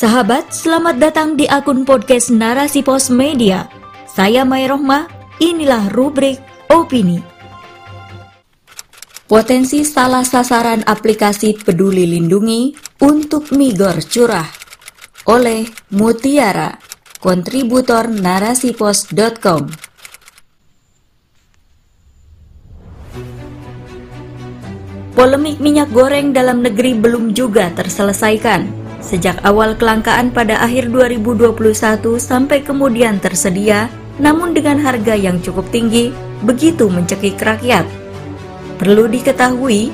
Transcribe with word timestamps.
Sahabat, 0.00 0.48
selamat 0.48 0.96
datang 0.96 1.36
di 1.36 1.44
akun 1.44 1.84
podcast 1.84 2.32
Narasi 2.32 2.80
Pos 2.80 3.12
Media. 3.12 3.68
Saya 4.08 4.48
Mai 4.48 4.64
Rohmah, 4.64 5.04
inilah 5.44 5.92
rubrik 5.92 6.40
Opini. 6.72 7.20
Potensi 9.28 9.84
salah 9.84 10.24
sasaran 10.24 10.80
aplikasi 10.88 11.52
peduli 11.60 12.08
lindungi 12.16 12.72
untuk 13.04 13.52
Migor 13.52 14.00
Curah 14.00 14.48
oleh 15.28 15.68
Mutiara, 15.92 16.80
kontributor 17.20 18.08
narasipos.com. 18.08 19.68
Polemik 25.12 25.60
minyak 25.60 25.92
goreng 25.92 26.32
dalam 26.32 26.64
negeri 26.64 26.96
belum 26.96 27.36
juga 27.36 27.68
terselesaikan. 27.76 28.79
Sejak 29.10 29.42
awal 29.42 29.74
kelangkaan 29.74 30.30
pada 30.30 30.62
akhir 30.62 30.94
2021 30.94 31.58
sampai 32.22 32.62
kemudian 32.62 33.18
tersedia, 33.18 33.90
namun 34.22 34.54
dengan 34.54 34.78
harga 34.78 35.18
yang 35.18 35.42
cukup 35.42 35.66
tinggi, 35.74 36.14
begitu 36.46 36.86
mencekik 36.86 37.34
rakyat. 37.42 37.82
Perlu 38.78 39.10
diketahui 39.10 39.90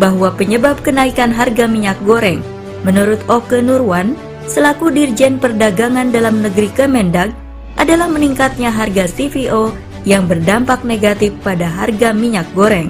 bahwa 0.00 0.32
penyebab 0.32 0.80
kenaikan 0.80 1.28
harga 1.28 1.68
minyak 1.68 2.00
goreng, 2.08 2.40
menurut 2.88 3.20
Oke 3.28 3.60
Nurwan, 3.60 4.16
selaku 4.48 4.88
Dirjen 4.88 5.36
Perdagangan 5.36 6.08
Dalam 6.08 6.40
Negeri 6.40 6.72
Kemendag, 6.72 7.36
adalah 7.76 8.08
meningkatnya 8.08 8.72
harga 8.72 9.04
CVO 9.12 9.76
yang 10.08 10.24
berdampak 10.24 10.88
negatif 10.88 11.36
pada 11.44 11.68
harga 11.68 12.16
minyak 12.16 12.48
goreng. 12.56 12.88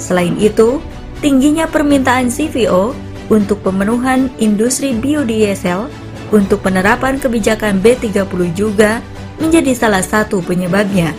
Selain 0.00 0.32
itu, 0.40 0.80
tingginya 1.20 1.68
permintaan 1.68 2.32
CVO 2.32 2.96
untuk 3.28 3.60
pemenuhan 3.64 4.32
industri 4.40 4.96
biodiesel 4.96 5.88
untuk 6.32 6.60
penerapan 6.64 7.16
kebijakan 7.16 7.80
B30 7.80 8.40
juga 8.52 9.00
menjadi 9.40 9.72
salah 9.72 10.04
satu 10.04 10.44
penyebabnya. 10.44 11.14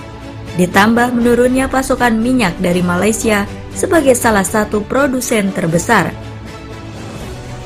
Ditambah 0.58 1.16
menurunnya 1.16 1.72
pasokan 1.72 2.20
minyak 2.20 2.58
dari 2.60 2.84
Malaysia 2.84 3.46
sebagai 3.74 4.18
salah 4.18 4.44
satu 4.44 4.84
produsen 4.84 5.54
terbesar. 5.56 6.12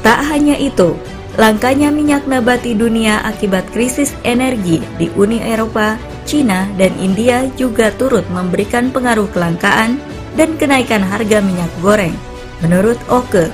Tak 0.04 0.20
hanya 0.30 0.60
itu, 0.60 0.94
langkanya 1.40 1.90
minyak 1.90 2.28
nabati 2.28 2.76
dunia 2.76 3.24
akibat 3.24 3.66
krisis 3.72 4.12
energi 4.28 4.84
di 5.00 5.08
Uni 5.16 5.40
Eropa, 5.40 5.96
Cina, 6.28 6.68
dan 6.76 6.92
India 7.00 7.48
juga 7.56 7.90
turut 7.96 8.28
memberikan 8.30 8.92
pengaruh 8.92 9.32
kelangkaan 9.32 9.98
dan 10.36 10.60
kenaikan 10.60 11.02
harga 11.02 11.40
minyak 11.40 11.72
goreng. 11.80 12.14
Menurut 12.60 13.00
Oke, 13.12 13.52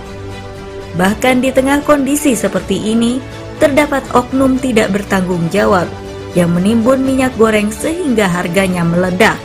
Bahkan 0.97 1.45
di 1.45 1.53
tengah 1.53 1.83
kondisi 1.85 2.33
seperti 2.33 2.95
ini, 2.95 3.21
terdapat 3.59 4.01
oknum 4.15 4.57
tidak 4.57 4.89
bertanggung 4.95 5.45
jawab 5.53 5.85
yang 6.33 6.53
menimbun 6.53 7.01
minyak 7.01 7.33
goreng 7.35 7.69
sehingga 7.69 8.25
harganya 8.25 8.85
meledak. 8.85 9.37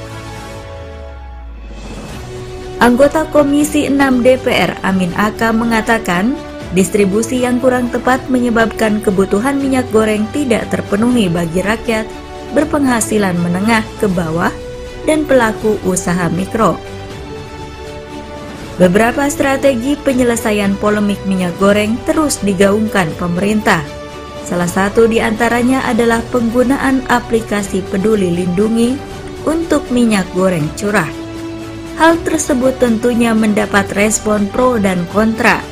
Anggota 2.84 3.24
Komisi 3.32 3.88
6 3.88 3.96
DPR 4.20 4.76
Amin 4.84 5.08
Aka 5.16 5.56
mengatakan, 5.56 6.36
distribusi 6.76 7.46
yang 7.46 7.56
kurang 7.62 7.88
tepat 7.88 8.20
menyebabkan 8.28 9.00
kebutuhan 9.00 9.56
minyak 9.56 9.88
goreng 9.88 10.28
tidak 10.36 10.68
terpenuhi 10.68 11.32
bagi 11.32 11.64
rakyat 11.64 12.04
berpenghasilan 12.52 13.34
menengah 13.40 13.80
ke 14.02 14.06
bawah 14.10 14.52
dan 15.08 15.24
pelaku 15.24 15.80
usaha 15.88 16.28
mikro. 16.28 16.76
Beberapa 18.74 19.30
strategi 19.30 19.94
penyelesaian 19.94 20.74
polemik 20.82 21.22
minyak 21.30 21.54
goreng 21.62 21.94
terus 22.02 22.42
digaungkan 22.42 23.06
pemerintah. 23.14 23.86
Salah 24.42 24.66
satu 24.66 25.06
di 25.06 25.22
antaranya 25.22 25.86
adalah 25.86 26.18
penggunaan 26.34 27.06
aplikasi 27.06 27.86
Peduli 27.86 28.34
Lindungi 28.34 28.98
untuk 29.46 29.86
minyak 29.94 30.26
goreng 30.34 30.66
curah. 30.74 31.06
Hal 32.02 32.18
tersebut 32.26 32.74
tentunya 32.82 33.30
mendapat 33.30 33.86
respon 33.94 34.50
pro 34.50 34.74
dan 34.82 35.06
kontra. 35.14 35.62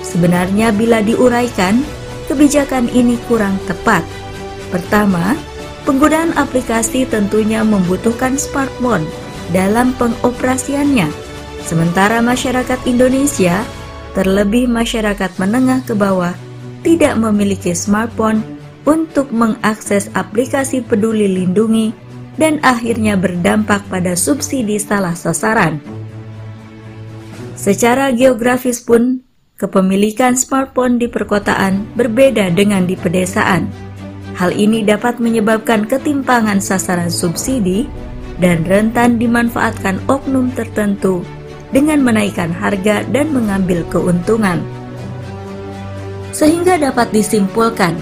Sebenarnya 0.00 0.72
bila 0.72 1.04
diuraikan, 1.04 1.84
kebijakan 2.32 2.88
ini 2.96 3.20
kurang 3.28 3.60
tepat. 3.68 4.00
Pertama, 4.72 5.36
penggunaan 5.84 6.32
aplikasi 6.40 7.04
tentunya 7.04 7.60
membutuhkan 7.60 8.40
smartphone 8.40 9.04
dalam 9.52 9.92
pengoperasiannya 10.00 11.27
Sementara 11.68 12.24
masyarakat 12.24 12.80
Indonesia, 12.88 13.60
terlebih 14.16 14.64
masyarakat 14.72 15.36
menengah 15.36 15.84
ke 15.84 15.92
bawah, 15.92 16.32
tidak 16.80 17.20
memiliki 17.20 17.76
smartphone 17.76 18.40
untuk 18.88 19.28
mengakses 19.28 20.08
aplikasi 20.16 20.80
peduli 20.80 21.28
lindungi 21.28 21.92
dan 22.40 22.56
akhirnya 22.64 23.20
berdampak 23.20 23.84
pada 23.92 24.16
subsidi 24.16 24.80
salah 24.80 25.12
sasaran. 25.12 25.76
Secara 27.52 28.16
geografis 28.16 28.80
pun, 28.80 29.20
kepemilikan 29.60 30.40
smartphone 30.40 30.96
di 30.96 31.04
perkotaan 31.04 31.84
berbeda 31.92 32.48
dengan 32.48 32.88
di 32.88 32.96
pedesaan. 32.96 33.68
Hal 34.40 34.56
ini 34.56 34.88
dapat 34.88 35.20
menyebabkan 35.20 35.84
ketimpangan 35.84 36.64
sasaran 36.64 37.12
subsidi 37.12 37.84
dan 38.40 38.64
rentan 38.64 39.20
dimanfaatkan 39.20 40.00
oknum 40.08 40.48
tertentu 40.56 41.20
dengan 41.70 42.00
menaikkan 42.00 42.52
harga 42.52 43.04
dan 43.12 43.32
mengambil 43.32 43.84
keuntungan. 43.92 44.60
Sehingga 46.32 46.78
dapat 46.78 47.10
disimpulkan 47.12 47.96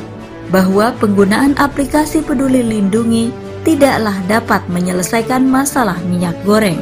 bahwa 0.51 0.95
penggunaan 1.03 1.59
aplikasi 1.59 2.23
Peduli 2.23 2.63
Lindungi 2.63 3.33
tidaklah 3.67 4.15
dapat 4.31 4.63
menyelesaikan 4.71 5.43
masalah 5.43 5.99
minyak 6.07 6.37
goreng, 6.47 6.79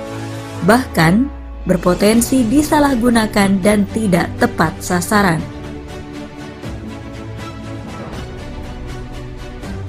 bahkan 0.68 1.32
berpotensi 1.64 2.44
disalahgunakan 2.44 3.56
dan 3.64 3.88
tidak 3.96 4.28
tepat 4.36 4.76
sasaran. 4.84 5.40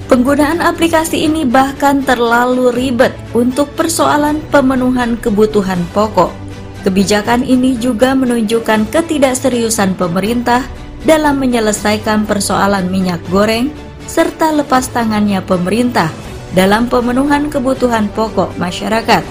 Penggunaan 0.06 0.64
aplikasi 0.64 1.28
ini 1.28 1.44
bahkan 1.44 2.00
terlalu 2.00 2.72
ribet 2.72 3.12
untuk 3.36 3.68
persoalan 3.76 4.40
pemenuhan 4.48 5.18
kebutuhan 5.20 5.82
pokok 5.92 6.45
Kebijakan 6.86 7.42
ini 7.42 7.74
juga 7.74 8.14
menunjukkan 8.14 8.94
ketidakseriusan 8.94 9.98
pemerintah 9.98 10.62
dalam 11.02 11.34
menyelesaikan 11.42 12.30
persoalan 12.30 12.86
minyak 12.86 13.18
goreng 13.26 13.74
serta 14.06 14.54
lepas 14.54 14.86
tangannya 14.94 15.42
pemerintah 15.42 16.14
dalam 16.54 16.86
pemenuhan 16.86 17.50
kebutuhan 17.50 18.06
pokok 18.14 18.54
masyarakat. 18.54 19.26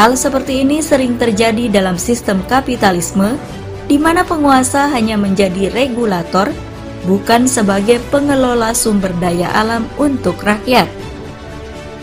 Hal 0.00 0.16
seperti 0.16 0.64
ini 0.64 0.80
sering 0.80 1.20
terjadi 1.20 1.68
dalam 1.68 2.00
sistem 2.00 2.40
kapitalisme 2.48 3.36
di 3.84 4.00
mana 4.00 4.24
penguasa 4.24 4.88
hanya 4.96 5.20
menjadi 5.20 5.68
regulator 5.76 6.48
bukan 7.04 7.44
sebagai 7.44 8.00
pengelola 8.08 8.72
sumber 8.72 9.12
daya 9.20 9.52
alam 9.52 9.84
untuk 10.00 10.40
rakyat. 10.40 10.88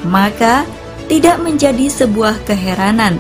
Maka, 0.06 0.62
tidak 1.10 1.42
menjadi 1.42 1.90
sebuah 1.90 2.38
keheranan 2.46 3.18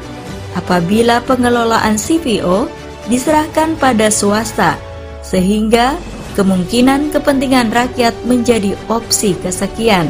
apabila 0.53 1.21
pengelolaan 1.25 1.97
CVO 1.97 2.69
diserahkan 3.09 3.75
pada 3.77 4.07
swasta, 4.13 4.79
sehingga 5.25 5.97
kemungkinan 6.37 7.13
kepentingan 7.13 7.69
rakyat 7.69 8.13
menjadi 8.25 8.77
opsi 8.89 9.37
kesekian. 9.41 10.09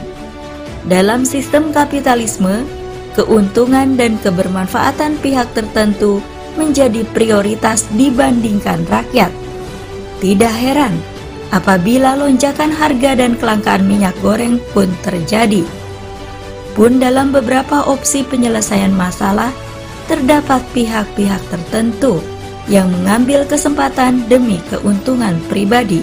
Dalam 0.88 1.24
sistem 1.24 1.72
kapitalisme, 1.72 2.68
keuntungan 3.16 3.96
dan 3.96 4.20
kebermanfaatan 4.20 5.16
pihak 5.24 5.48
tertentu 5.56 6.20
menjadi 6.60 7.08
prioritas 7.16 7.88
dibandingkan 7.96 8.84
rakyat. 8.92 9.32
Tidak 10.20 10.54
heran 10.54 10.94
apabila 11.54 12.18
lonjakan 12.18 12.74
harga 12.74 13.14
dan 13.14 13.38
kelangkaan 13.38 13.86
minyak 13.86 14.16
goreng 14.26 14.58
pun 14.74 14.90
terjadi. 15.06 15.62
Pun 16.74 16.98
dalam 16.98 17.30
beberapa 17.30 17.86
opsi 17.86 18.26
penyelesaian 18.26 18.90
masalah, 18.90 19.54
terdapat 20.06 20.62
pihak-pihak 20.76 21.42
tertentu 21.52 22.20
yang 22.72 22.88
mengambil 22.92 23.44
kesempatan 23.44 24.24
demi 24.32 24.60
keuntungan 24.72 25.36
pribadi. 25.52 26.00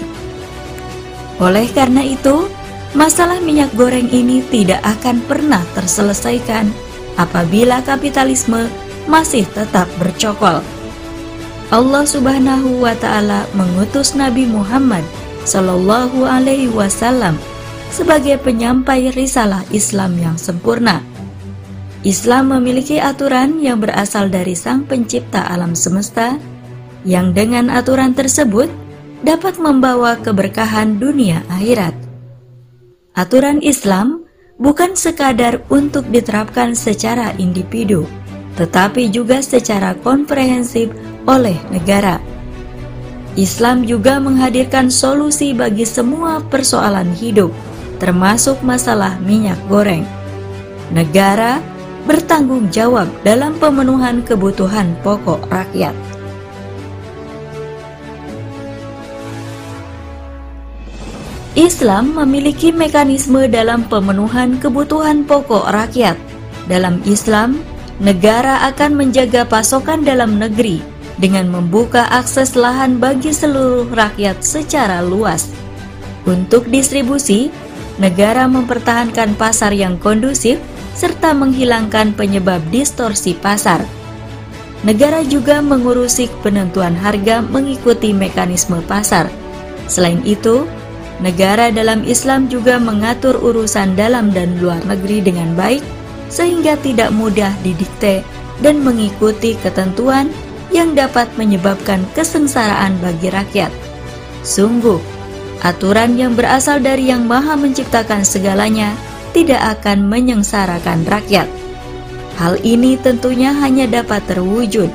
Oleh 1.41 1.65
karena 1.73 2.05
itu, 2.05 2.45
masalah 2.93 3.41
minyak 3.41 3.73
goreng 3.73 4.09
ini 4.13 4.45
tidak 4.53 4.81
akan 4.85 5.25
pernah 5.25 5.63
terselesaikan 5.73 6.69
apabila 7.17 7.81
kapitalisme 7.81 8.69
masih 9.09 9.45
tetap 9.49 9.89
bercokol. 9.97 10.61
Allah 11.71 12.03
Subhanahu 12.03 12.83
wa 12.83 12.93
taala 12.99 13.47
mengutus 13.55 14.13
Nabi 14.13 14.43
Muhammad 14.43 15.01
sallallahu 15.47 16.27
alaihi 16.27 16.69
wasallam 16.69 17.39
sebagai 17.89 18.37
penyampai 18.43 19.09
risalah 19.15 19.63
Islam 19.71 20.19
yang 20.19 20.35
sempurna 20.35 20.99
Islam 22.01 22.49
memiliki 22.49 22.97
aturan 22.97 23.61
yang 23.61 23.77
berasal 23.77 24.33
dari 24.33 24.57
Sang 24.57 24.89
Pencipta 24.89 25.45
alam 25.45 25.77
semesta, 25.77 26.41
yang 27.05 27.29
dengan 27.29 27.69
aturan 27.69 28.17
tersebut 28.17 28.65
dapat 29.21 29.61
membawa 29.61 30.17
keberkahan 30.17 30.97
dunia 30.97 31.45
akhirat. 31.45 31.93
Aturan 33.13 33.61
Islam 33.61 34.25
bukan 34.57 34.97
sekadar 34.97 35.61
untuk 35.69 36.09
diterapkan 36.09 36.73
secara 36.73 37.37
individu, 37.37 38.09
tetapi 38.57 39.13
juga 39.13 39.45
secara 39.45 39.93
komprehensif 40.01 40.89
oleh 41.29 41.57
negara. 41.69 42.17
Islam 43.37 43.85
juga 43.85 44.17
menghadirkan 44.17 44.89
solusi 44.89 45.53
bagi 45.53 45.85
semua 45.85 46.41
persoalan 46.49 47.13
hidup, 47.13 47.53
termasuk 48.01 48.57
masalah 48.65 49.21
minyak 49.21 49.61
goreng. 49.69 50.03
Negara 50.91 51.61
bertanggung 52.05 52.69
jawab 52.73 53.07
dalam 53.21 53.53
pemenuhan 53.61 54.25
kebutuhan 54.25 54.97
pokok 55.05 55.45
rakyat. 55.53 55.93
Islam 61.51 62.15
memiliki 62.15 62.71
mekanisme 62.71 63.43
dalam 63.51 63.83
pemenuhan 63.91 64.55
kebutuhan 64.55 65.27
pokok 65.27 65.67
rakyat. 65.67 66.15
Dalam 66.71 67.03
Islam, 67.03 67.59
negara 67.99 68.63
akan 68.71 68.95
menjaga 68.95 69.43
pasokan 69.43 70.07
dalam 70.07 70.39
negeri 70.39 70.79
dengan 71.19 71.51
membuka 71.51 72.07
akses 72.07 72.55
lahan 72.55 73.03
bagi 73.03 73.35
seluruh 73.35 73.91
rakyat 73.91 74.39
secara 74.39 75.03
luas. 75.03 75.51
Untuk 76.23 76.71
distribusi, 76.71 77.51
negara 77.99 78.47
mempertahankan 78.47 79.35
pasar 79.35 79.75
yang 79.75 79.99
kondusif 79.99 80.57
serta 81.01 81.33
menghilangkan 81.33 82.13
penyebab 82.13 82.61
distorsi 82.69 83.33
pasar. 83.33 83.81
Negara 84.85 85.25
juga 85.25 85.57
mengurusi 85.57 86.29
penentuan 86.45 86.93
harga 86.93 87.41
mengikuti 87.41 88.13
mekanisme 88.13 88.85
pasar. 88.85 89.25
Selain 89.89 90.21
itu, 90.21 90.69
Negara 91.21 91.69
dalam 91.69 92.01
Islam 92.01 92.49
juga 92.49 92.81
mengatur 92.81 93.37
urusan 93.37 93.93
dalam 93.93 94.33
dan 94.33 94.57
luar 94.57 94.81
negeri 94.89 95.21
dengan 95.21 95.53
baik, 95.53 95.85
sehingga 96.33 96.73
tidak 96.81 97.13
mudah 97.13 97.53
didikte 97.61 98.25
dan 98.65 98.81
mengikuti 98.81 99.53
ketentuan 99.61 100.33
yang 100.73 100.97
dapat 100.97 101.29
menyebabkan 101.37 102.01
kesengsaraan 102.17 102.97
bagi 103.05 103.29
rakyat. 103.29 103.69
Sungguh, 104.41 104.97
aturan 105.61 106.17
yang 106.17 106.33
berasal 106.33 106.81
dari 106.81 107.13
Yang 107.13 107.29
Maha 107.29 107.53
Menciptakan 107.53 108.25
segalanya 108.25 108.97
tidak 109.31 109.79
akan 109.79 110.07
menyengsarakan 110.07 111.03
rakyat. 111.07 111.47
Hal 112.39 112.57
ini 112.63 112.95
tentunya 112.99 113.51
hanya 113.53 113.87
dapat 113.87 114.23
terwujud 114.27 114.89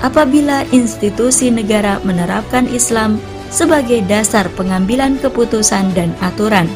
apabila 0.00 0.64
institusi 0.72 1.52
negara 1.52 2.00
menerapkan 2.02 2.66
Islam 2.70 3.20
sebagai 3.50 4.00
dasar 4.06 4.46
pengambilan 4.54 5.18
keputusan 5.18 5.92
dan 5.92 6.14
aturan. 6.22 6.70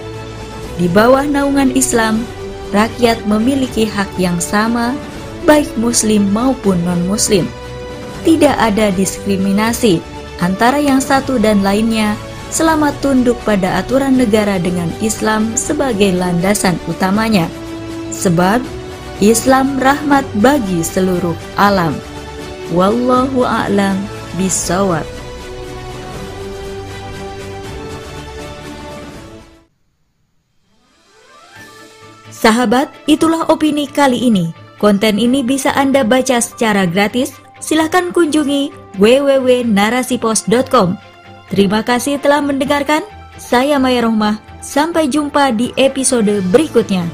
Di 0.74 0.90
bawah 0.90 1.22
naungan 1.22 1.70
Islam, 1.78 2.26
rakyat 2.74 3.22
memiliki 3.30 3.86
hak 3.86 4.10
yang 4.18 4.42
sama, 4.42 4.92
baik 5.46 5.70
Muslim 5.78 6.26
maupun 6.34 6.82
non-Muslim. 6.82 7.46
Tidak 8.26 8.56
ada 8.58 8.90
diskriminasi 8.90 10.02
antara 10.42 10.82
yang 10.82 10.98
satu 10.98 11.38
dan 11.38 11.62
lainnya 11.62 12.18
selama 12.54 12.94
tunduk 13.02 13.34
pada 13.42 13.82
aturan 13.82 14.14
negara 14.14 14.62
dengan 14.62 14.86
Islam 15.02 15.58
sebagai 15.58 16.14
landasan 16.14 16.78
utamanya. 16.86 17.50
Sebab 18.14 18.62
Islam 19.18 19.82
rahmat 19.82 20.22
bagi 20.38 20.86
seluruh 20.86 21.34
alam. 21.58 21.98
Wallahu 22.70 23.42
a'lam 23.42 23.98
bisawab. 24.38 25.02
Sahabat, 32.30 32.92
itulah 33.08 33.48
opini 33.48 33.88
kali 33.88 34.28
ini. 34.28 34.52
Konten 34.76 35.16
ini 35.16 35.40
bisa 35.40 35.72
Anda 35.72 36.04
baca 36.04 36.44
secara 36.44 36.84
gratis. 36.84 37.32
Silahkan 37.56 38.12
kunjungi 38.12 38.68
www.narasipos.com. 39.00 41.13
Terima 41.54 41.86
kasih 41.86 42.18
telah 42.18 42.42
mendengarkan. 42.42 43.06
Saya 43.38 43.78
Maya 43.78 44.10
Rohmah. 44.10 44.42
Sampai 44.58 45.06
jumpa 45.06 45.54
di 45.54 45.70
episode 45.78 46.42
berikutnya. 46.50 47.06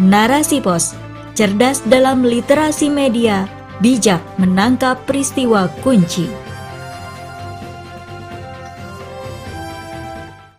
Narasi 0.00 0.64
Pos, 0.64 0.96
cerdas 1.36 1.84
dalam 1.84 2.24
literasi 2.24 2.88
media, 2.88 3.44
bijak 3.84 4.24
menangkap 4.40 5.04
peristiwa 5.04 5.68
kunci. 5.84 6.24